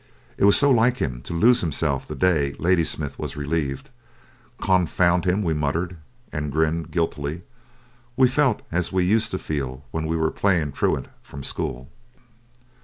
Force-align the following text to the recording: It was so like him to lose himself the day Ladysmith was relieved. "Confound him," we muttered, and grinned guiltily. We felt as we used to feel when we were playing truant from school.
It 0.35 0.45
was 0.45 0.57
so 0.57 0.71
like 0.71 0.97
him 0.97 1.21
to 1.25 1.33
lose 1.35 1.61
himself 1.61 2.07
the 2.07 2.15
day 2.15 2.55
Ladysmith 2.57 3.19
was 3.19 3.37
relieved. 3.37 3.91
"Confound 4.59 5.25
him," 5.25 5.43
we 5.43 5.53
muttered, 5.53 5.97
and 6.33 6.51
grinned 6.51 6.89
guiltily. 6.89 7.43
We 8.17 8.27
felt 8.27 8.63
as 8.71 8.91
we 8.91 9.05
used 9.05 9.29
to 9.29 9.37
feel 9.37 9.85
when 9.91 10.07
we 10.07 10.17
were 10.17 10.31
playing 10.31 10.71
truant 10.71 11.07
from 11.21 11.43
school. 11.43 11.87